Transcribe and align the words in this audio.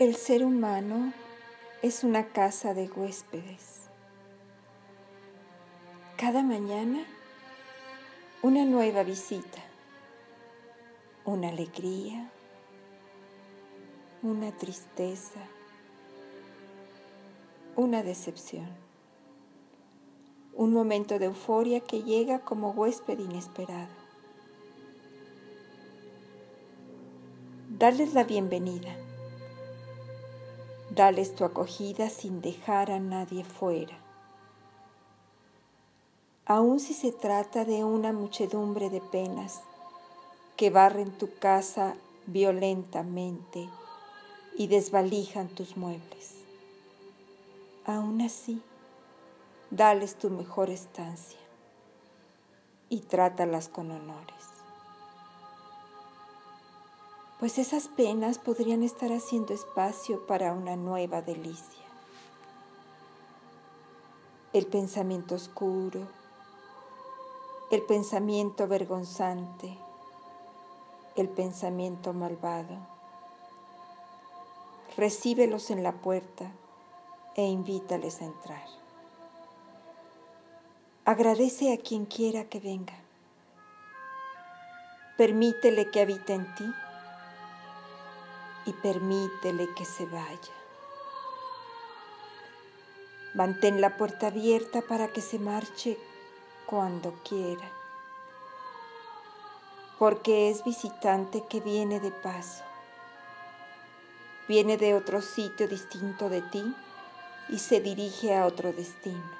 El 0.00 0.16
ser 0.16 0.46
humano 0.46 1.12
es 1.82 2.04
una 2.04 2.28
casa 2.28 2.72
de 2.72 2.88
huéspedes. 2.88 3.90
Cada 6.16 6.42
mañana 6.42 7.04
una 8.40 8.64
nueva 8.64 9.02
visita, 9.02 9.58
una 11.26 11.50
alegría, 11.50 12.30
una 14.22 14.52
tristeza, 14.52 15.42
una 17.76 18.02
decepción, 18.02 18.70
un 20.54 20.72
momento 20.72 21.18
de 21.18 21.26
euforia 21.26 21.80
que 21.80 22.04
llega 22.04 22.38
como 22.38 22.70
huésped 22.70 23.18
inesperado. 23.18 23.92
Darles 27.78 28.14
la 28.14 28.24
bienvenida, 28.24 28.96
dales 30.90 31.34
tu 31.36 31.44
acogida 31.44 32.10
sin 32.10 32.40
dejar 32.40 32.90
a 32.90 32.98
nadie 32.98 33.44
fuera. 33.44 33.96
Aun 36.46 36.80
si 36.80 36.94
se 36.94 37.12
trata 37.12 37.64
de 37.64 37.84
una 37.84 38.12
muchedumbre 38.12 38.90
de 38.90 39.00
penas 39.00 39.60
que 40.56 40.70
barren 40.70 41.16
tu 41.16 41.32
casa 41.38 41.94
violentamente 42.26 43.68
y 44.56 44.66
desvalijan 44.66 45.48
tus 45.48 45.76
muebles. 45.76 46.34
Aún 47.86 48.20
así, 48.20 48.60
dales 49.70 50.16
tu 50.16 50.28
mejor 50.28 50.70
estancia 50.70 51.38
y 52.88 53.00
trátalas 53.00 53.68
con 53.68 53.92
honores 53.92 54.49
pues 57.40 57.56
esas 57.56 57.88
penas 57.88 58.38
podrían 58.38 58.82
estar 58.82 59.10
haciendo 59.12 59.54
espacio 59.54 60.26
para 60.26 60.52
una 60.52 60.76
nueva 60.76 61.22
delicia. 61.22 61.86
El 64.52 64.66
pensamiento 64.66 65.36
oscuro, 65.36 66.06
el 67.70 67.80
pensamiento 67.80 68.68
vergonzante, 68.68 69.74
el 71.16 71.30
pensamiento 71.30 72.12
malvado. 72.12 72.76
Recíbelos 74.98 75.70
en 75.70 75.82
la 75.82 75.92
puerta 75.92 76.52
e 77.36 77.46
invítales 77.46 78.20
a 78.20 78.26
entrar. 78.26 78.66
Agradece 81.06 81.72
a 81.72 81.78
quien 81.78 82.04
quiera 82.04 82.44
que 82.50 82.60
venga. 82.60 82.98
Permítele 85.16 85.90
que 85.90 86.02
habite 86.02 86.34
en 86.34 86.54
ti 86.54 86.70
y 88.70 88.72
permítele 88.72 89.68
que 89.74 89.84
se 89.84 90.06
vaya. 90.06 90.54
Mantén 93.34 93.80
la 93.80 93.96
puerta 93.96 94.28
abierta 94.28 94.80
para 94.80 95.08
que 95.08 95.20
se 95.20 95.40
marche 95.40 95.98
cuando 96.66 97.12
quiera, 97.28 97.68
porque 99.98 100.50
es 100.50 100.62
visitante 100.62 101.44
que 101.48 101.60
viene 101.60 101.98
de 101.98 102.12
paso, 102.12 102.62
viene 104.46 104.76
de 104.76 104.94
otro 104.94 105.20
sitio 105.20 105.66
distinto 105.66 106.28
de 106.28 106.42
ti 106.42 106.64
y 107.48 107.58
se 107.58 107.80
dirige 107.80 108.36
a 108.36 108.46
otro 108.46 108.72
destino. 108.72 109.32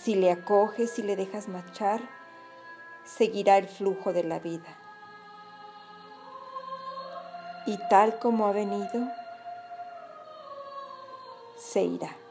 Si 0.00 0.14
le 0.14 0.30
acoges 0.30 1.00
y 1.00 1.02
le 1.02 1.16
dejas 1.16 1.48
marchar, 1.48 2.00
seguirá 3.04 3.58
el 3.58 3.66
flujo 3.66 4.12
de 4.12 4.22
la 4.22 4.38
vida 4.38 4.83
y 7.66 7.76
tal 7.88 8.18
como 8.18 8.46
ha 8.46 8.52
venido, 8.52 9.08
se 11.58 11.82
irá. 11.82 12.23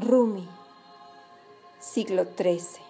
Rumi, 0.00 0.48
siglo 1.80 2.24
XIII. 2.36 2.87